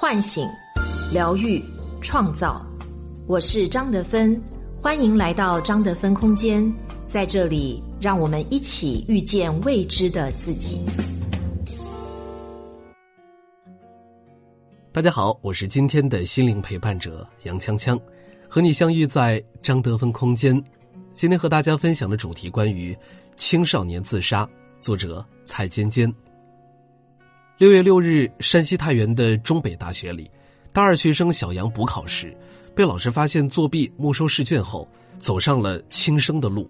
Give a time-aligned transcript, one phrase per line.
[0.00, 0.48] 唤醒、
[1.12, 1.62] 疗愈、
[2.00, 2.64] 创造。
[3.26, 4.42] 我是张德芬，
[4.80, 6.72] 欢迎来到张德芬空间，
[7.06, 10.80] 在这里，让我们一起遇见未知的自己。
[14.90, 18.00] 大家好，我是今天的心灵陪伴者杨锵锵，
[18.48, 20.64] 和你相遇在张德芬空间。
[21.12, 22.96] 今天和大家分享的主题关于
[23.36, 24.48] 青少年自杀，
[24.80, 26.10] 作者蔡尖尖。
[27.60, 30.30] 六月六日，山西太原的中北大学里，
[30.72, 32.34] 大二学生小杨补考时，
[32.74, 36.66] 被老师发现作弊、没收试卷后，走上了轻生的路。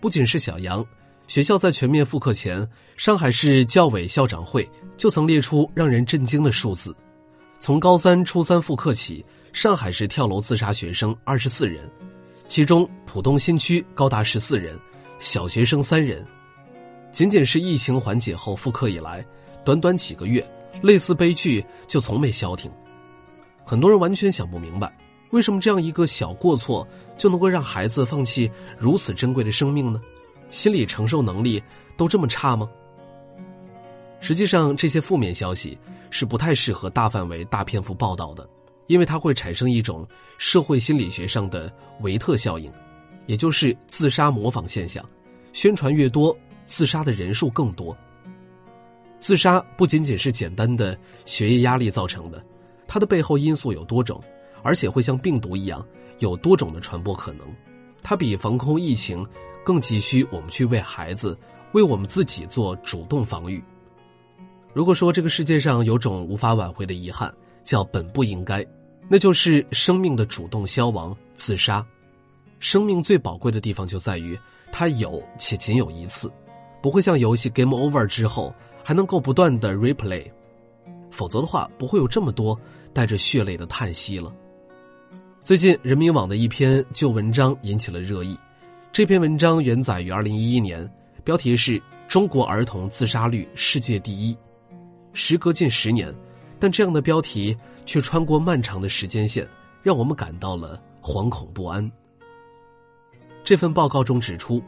[0.00, 0.82] 不仅是小杨，
[1.26, 6.96] 学校在全面复课前，上海市教委校长会就曾列出让人震惊的数字：
[7.58, 9.22] 从高三、初三复课起，
[9.52, 11.86] 上海市跳楼自杀学生二十四人，
[12.48, 14.74] 其中浦东新区高达十四人，
[15.18, 16.26] 小学生三人。
[17.10, 19.24] 仅仅是疫情缓解后复课以来。
[19.64, 20.44] 短短几个月，
[20.80, 22.70] 类似悲剧就从没消停。
[23.64, 24.90] 很多人完全想不明白，
[25.30, 26.86] 为什么这样一个小过错
[27.18, 30.00] 就能够让孩子放弃如此珍贵的生命呢？
[30.50, 31.62] 心理承受能力
[31.96, 32.68] 都这么差吗？
[34.18, 35.78] 实际上，这些负面消息
[36.10, 38.48] 是不太适合大范围、大篇幅报道的，
[38.86, 40.06] 因为它会产生一种
[40.38, 42.72] 社会心理学上的维特效应，
[43.26, 45.04] 也就是自杀模仿现象。
[45.52, 46.36] 宣传越多，
[46.70, 47.94] 自杀的人数更多。
[49.18, 52.42] 自杀不仅仅是简单的学业压力造成的，
[52.86, 54.22] 它的背后因素有多种，
[54.62, 55.84] 而且会像病毒一样
[56.20, 57.46] 有多种的传播可能。
[58.02, 59.26] 它比防控疫情
[59.64, 61.36] 更急需我们去为孩子、
[61.72, 63.62] 为我们自己做主动防御。
[64.72, 67.34] 如果说这个世界上有种无法挽回的遗憾，
[67.64, 68.64] 叫本不应该，
[69.08, 71.84] 那就是生命的主动消亡、自杀。
[72.58, 74.38] 生命最宝贵的地方就在于
[74.72, 76.30] 它有且仅有一次，
[76.80, 78.54] 不会像游戏 game over 之后。
[78.82, 80.24] 还能够不断的 replay，
[81.10, 82.58] 否则的话不会有这么多
[82.92, 84.34] 带着血泪的叹息了。
[85.44, 88.36] 最近人民网的一篇旧文章引起了热议，
[88.90, 90.90] 这篇文章原载于二零一一年，
[91.22, 94.36] 标题是“中国儿童自杀率世界第一”。
[95.12, 96.12] 时隔近十年，
[96.58, 99.46] 但这样的标题却穿过漫长的时间线，
[99.82, 101.88] 让我们感到了惶恐不安。
[103.44, 104.60] 这份报告中指出，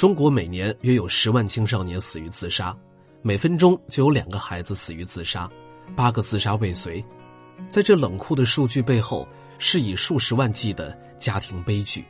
[0.00, 2.74] 中国每年约有十万青少年死于自杀。
[3.20, 5.46] 每分钟就有两个孩子死于自杀，
[5.94, 7.04] 八个自杀未遂。
[7.68, 9.28] 在这冷酷的数据背后，
[9.58, 12.02] 是以数十万计的家庭悲剧。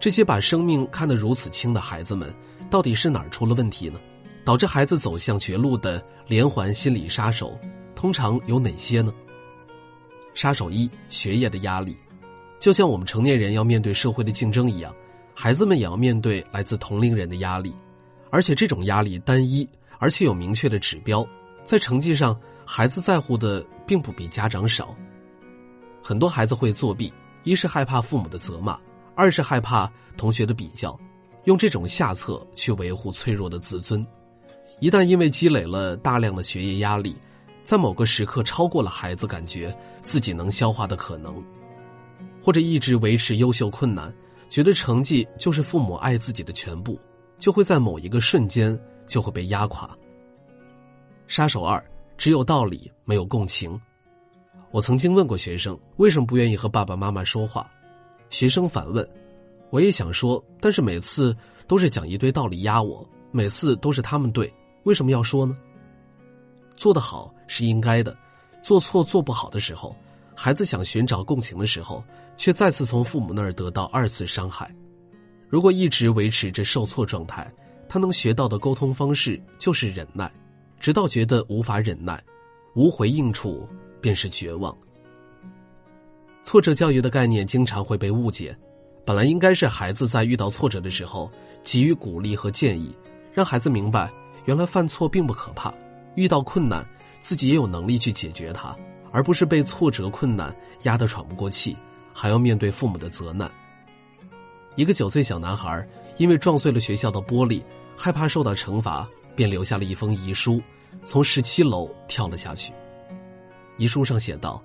[0.00, 2.34] 这些把生命看得如此轻的孩子们，
[2.70, 4.00] 到底是哪儿出了问题呢？
[4.42, 7.54] 导致孩子走向绝路的连环心理杀手，
[7.94, 9.12] 通常有哪些呢？
[10.32, 11.94] 杀手一：学业的压力。
[12.58, 14.94] 就像我们成年人要面对社会的竞争一样，
[15.34, 17.74] 孩子们也要面对来自同龄人的压力。
[18.30, 19.68] 而且这种压力单一，
[19.98, 21.26] 而且有明确的指标，
[21.64, 24.94] 在成绩上，孩子在乎的并不比家长少。
[26.00, 28.78] 很多孩子会作弊，一是害怕父母的责骂，
[29.16, 30.96] 二是害怕同学的比较，
[31.44, 34.06] 用这种下策去维护脆弱的自尊。
[34.78, 37.16] 一旦因为积累了大量的学业压力，
[37.64, 41.42] 在某个时刻超过了孩子感觉自己能消化的可能，
[42.40, 44.14] 或者一直维持优秀困难，
[44.50, 47.00] 觉得成绩就是父母爱自己的全部。
[47.38, 49.96] 就会在某一个瞬间就会被压垮。
[51.26, 51.82] 杀手二，
[52.18, 53.80] 只有道理没有共情。
[54.70, 57.66] 我曾经问过学生为什么不愿意和爸爸妈妈说话，
[58.28, 59.08] 学生反问
[59.72, 61.34] ：“我也想说，但是每次
[61.66, 64.52] 都是讲一堆道理压我，每次都是他们对，
[64.82, 65.56] 为什么要说呢？”
[66.76, 68.14] 做得好是应该的，
[68.62, 69.96] 做错做不好的时候，
[70.34, 72.02] 孩子想寻找共情的时候，
[72.36, 74.74] 却再次从父母那儿得到二次伤害。
[75.48, 77.52] 如果一直维持着受挫状态，
[77.88, 80.30] 他能学到的沟通方式就是忍耐，
[80.78, 82.22] 直到觉得无法忍耐，
[82.74, 83.68] 无回应处
[84.00, 84.76] 便是绝望。
[86.42, 88.56] 挫折教育的概念经常会被误解，
[89.04, 91.30] 本来应该是孩子在遇到挫折的时候
[91.62, 92.96] 给予鼓励和建议，
[93.32, 94.10] 让孩子明白
[94.46, 95.74] 原来犯错并不可怕，
[96.14, 96.86] 遇到困难
[97.20, 98.74] 自己也有能力去解决它，
[99.12, 101.76] 而不是被挫折困难压得喘不过气，
[102.12, 103.50] 还要面对父母的责难。
[104.76, 105.86] 一个九岁小男孩
[106.16, 107.62] 因为撞碎了学校的玻璃，
[107.96, 110.62] 害怕受到惩罚，便留下了一封遗书，
[111.04, 112.72] 从十七楼跳了下去。
[113.76, 114.62] 遗书上写道：“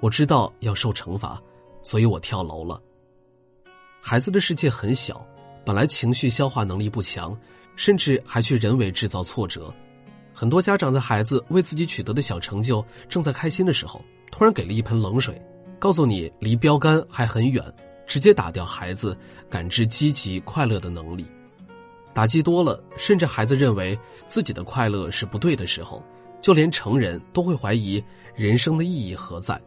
[0.00, 1.40] 我知道要受惩罚，
[1.82, 2.80] 所以我跳楼了。”
[4.00, 5.24] 孩子的世界很小，
[5.64, 7.38] 本来情绪消化能力不强，
[7.76, 9.72] 甚至还去人为制造挫折。
[10.38, 14.00] 很多家长在孩子为自己取得的小成就正在开心的时候，
[14.30, 15.36] 突然给了一盆冷水，
[15.80, 17.60] 告诉你离标杆还很远。
[18.06, 19.18] 直接打掉孩子
[19.50, 21.26] 感知积极快乐的能力，
[22.14, 23.98] 打击多了，甚至孩子认为
[24.28, 26.00] 自己的快乐是不对的时候，
[26.40, 28.00] 就连成人都会怀疑
[28.36, 29.60] 人生的意义何在。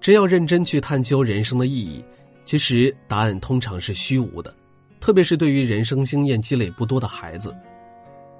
[0.00, 2.02] 真要认真去探究人生的意义，
[2.44, 4.54] 其实答案通常是虚无的，
[5.00, 7.52] 特别是对于人生经验积累不多的孩子。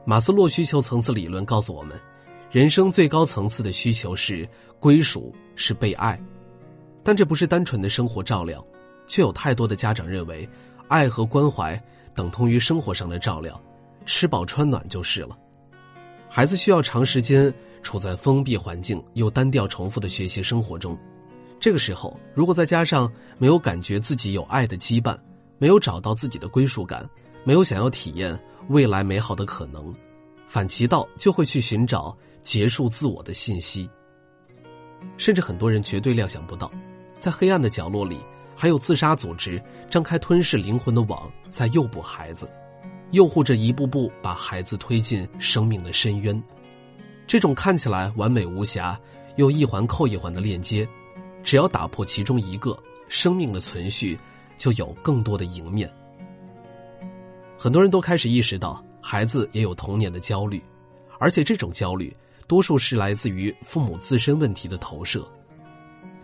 [0.08, 2.00] 马斯洛需求层次理论告诉我们，
[2.49, 4.49] 人生最高层次的需求是
[4.79, 6.17] 归属，是被爱。
[7.03, 8.64] 但这不是单纯的生活照料，
[9.08, 10.49] 却有太多的家长认为，
[10.87, 11.76] 爱和关怀
[12.14, 13.61] 等同于生活上的照料，
[14.05, 15.37] 吃饱穿暖就是了。
[16.29, 17.52] 孩子需要长时间
[17.82, 20.97] 处在封闭环境又单调重复的学习生活中。
[21.59, 25.19] 这个时候，如果再加上没有感觉自己有爱的羁绊，
[25.59, 27.09] 没有找到自己的归属感，
[27.46, 28.37] 没有想要体验
[28.70, 29.94] 未来美好的可能，
[30.48, 33.88] 反其道就会去寻找结束自我的信息。
[35.16, 36.69] 甚至很多人绝对料想不到，
[37.20, 38.19] 在黑暗的角落里，
[38.56, 42.50] 还有自杀组织张开吞噬灵魂的网，在诱捕孩子，
[43.12, 46.42] 诱惑着一步步把孩子推进生命的深渊。
[47.28, 48.99] 这种看起来完美无瑕，
[49.37, 50.84] 又一环扣一环的链接。
[51.44, 52.76] 只要打破其中一个，
[53.08, 54.19] 生命的存续
[54.58, 55.88] 就有更多的迎面。
[57.58, 60.62] 很多人都开始意识到，孩子也有童年的焦虑，
[61.19, 62.14] 而且这种焦虑
[62.47, 65.26] 多数是来自于父母自身问题的投射。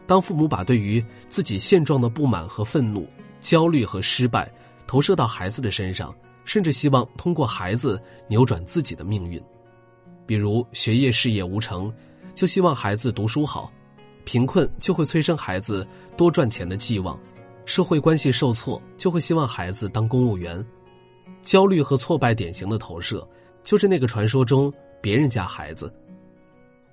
[0.07, 3.09] 当父母把对于自己现状的不满和愤怒、
[3.41, 4.53] 焦虑和失败
[4.87, 6.15] 投射到孩子的身上，
[6.45, 9.43] 甚至希望通过孩子扭转自己的命运，
[10.27, 11.93] 比如学业事业无成，
[12.35, 13.73] 就希望孩子读书好。
[14.25, 15.87] 贫困就会催生孩子
[16.17, 17.19] 多赚钱的寄望，
[17.65, 20.65] 社会关系受挫就会希望孩子当公务员，
[21.43, 23.27] 焦虑和挫败典型的投射
[23.63, 25.93] 就是那个传说中别人家孩子。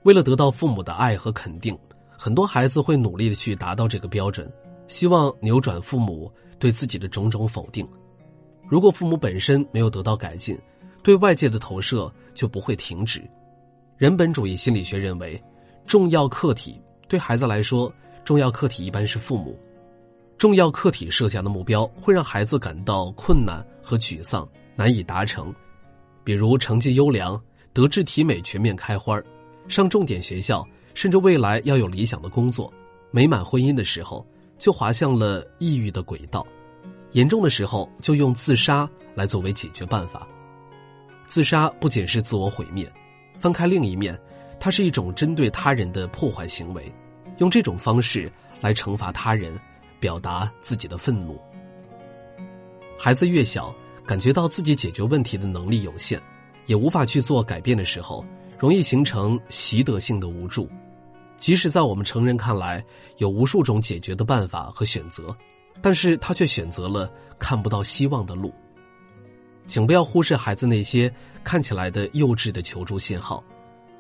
[0.04, 1.78] 为了得到父母的爱和肯定，
[2.10, 4.52] 很多孩子会努力的去达到这个标准，
[4.88, 7.88] 希望扭转父母对自己的种种否定。
[8.68, 10.58] 如果父母本身没有得到改进，
[11.04, 13.22] 对外界的投射就不会停止。
[13.98, 15.42] 人本主义心理学认为，
[15.86, 16.82] 重要客体。
[17.08, 17.92] 对孩子来说，
[18.24, 19.60] 重要客体一般是父母。
[20.40, 25.54] 重要课题设下的目标会让孩子感到困难和沮丧，难以达成。
[26.24, 27.40] 比如成绩优良、
[27.74, 29.22] 德智体美全面开花
[29.68, 32.74] 上重点学校，甚至未来要有理想的工作、
[33.12, 34.26] 美满婚姻的时候，
[34.58, 36.48] 就滑向了抑郁的轨道。
[37.12, 40.26] 严重的时候，就用自杀来作为解决办法。
[41.28, 42.90] 自杀不仅是自我毁灭，
[43.38, 44.18] 翻开另一面。
[44.58, 46.90] 它是一种针对他人的破坏行为，
[47.40, 48.32] 用这种方式
[48.62, 49.60] 来惩罚他人，
[50.00, 51.40] 表达自己的愤怒。
[52.98, 53.74] 孩子越小，
[54.06, 56.20] 感觉到自己解决问题的能力有限，
[56.66, 58.26] 也无法去做改变的时候，
[58.58, 60.70] 容易形成习得性的无助。
[61.38, 62.84] 即使在我们成人看来
[63.18, 65.28] 有无数种解决的办法和选择，
[65.82, 68.54] 但是他却选择了看不到希望的路。
[69.66, 71.10] 请不要忽视孩子那些
[71.44, 73.44] 看起来的幼稚的求助信号。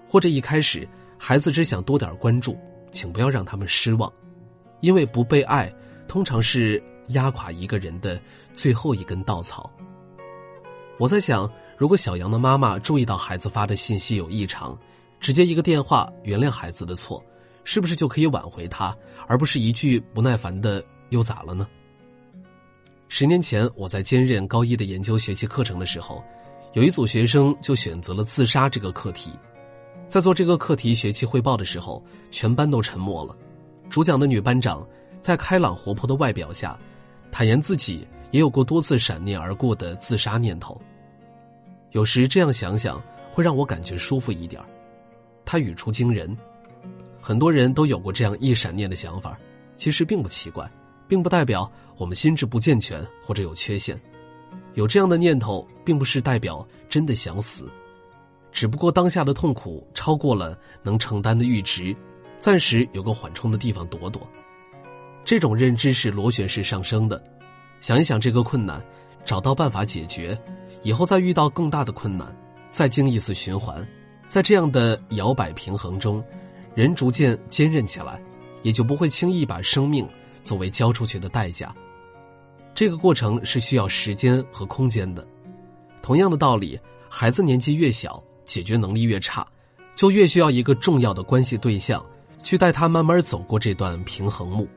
[0.05, 0.85] 或者一开始
[1.17, 2.57] 孩子只想多点关注，
[2.91, 4.11] 请不要让他们失望，
[4.81, 5.71] 因为不被爱
[6.09, 8.19] 通常是压垮一个人的
[8.55, 9.71] 最后一根稻草。
[10.97, 14.77] 我在想，如果小杨的妈妈注意到孩子发的信息有异常，
[15.19, 17.23] 直接一个电话原谅孩子的错，
[17.63, 18.93] 是不是就可以挽回他，
[19.27, 21.67] 而不是一句不耐烦的又咋了呢？
[23.07, 26.23] 十年前我在兼任高一的研究学习课程的时候，
[26.73, 29.31] 有一组学生就选择了自杀这个课题。
[30.07, 33.37] 在做这个课题学期汇报的时候，全班都沉默了。
[33.89, 34.85] 主讲的女班长
[35.21, 36.77] 在开朗活泼的外表下，
[37.31, 40.79] 坦言自己也有过多次闪念而过的自杀念头。
[41.91, 44.61] 有时这样想想，会让我感觉舒服一点
[45.43, 46.37] 他语出惊人，
[47.19, 49.37] 很多人都有过这样一闪念的想法，
[49.75, 50.69] 其实并不奇怪，
[51.07, 53.99] 并不代表我们心智不健全或者有缺陷。
[54.75, 57.67] 有这样的念头，并不是代表真的想死。
[58.51, 61.95] 只不过当下的痛苦超过了能承担的阈值，
[62.39, 64.21] 暂时有个缓冲的地方躲躲。
[65.23, 67.21] 这种认知是螺旋式上升的。
[67.81, 68.83] 想一想这个困难，
[69.25, 70.37] 找到办法解决，
[70.83, 72.35] 以后再遇到更大的困难，
[72.71, 73.87] 再经一次循环，
[74.27, 76.23] 在这样的摇摆平衡中，
[76.75, 78.21] 人逐渐坚韧起来，
[78.63, 80.07] 也就不会轻易把生命
[80.43, 81.73] 作为交出去的代价。
[82.73, 85.25] 这个过程是需要时间和空间的。
[86.01, 88.23] 同样的道理，孩子年纪越小。
[88.45, 89.45] 解决能力越差，
[89.95, 92.03] 就越需要一个重要的关系对象，
[92.41, 94.67] 去带他慢慢走过这段平衡木。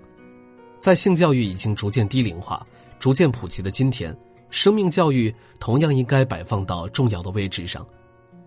[0.82, 2.66] 在性教育已经逐渐低龄化、
[2.98, 4.12] 逐渐普及的今天，
[4.50, 7.86] 生命教育同样应该摆放到重要的位置上。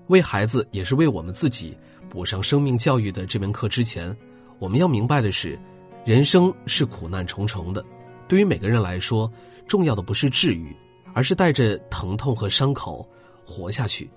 [0.08, 1.78] 为孩子，也是为我们自己
[2.10, 4.14] 补上生命教育的这门课之前，
[4.60, 5.58] 我们要明白的是，
[6.04, 7.82] 人生是苦难重重的。
[8.28, 9.32] 对于每个人来说，
[9.66, 10.76] 重要的不是治愈，
[11.14, 13.08] 而是带着疼痛和伤口
[13.46, 14.10] 活下去。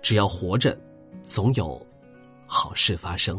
[0.00, 0.80] 只要活着，
[1.24, 1.86] 总有
[2.46, 3.38] 好事发生。